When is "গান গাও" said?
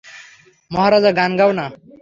1.19-1.51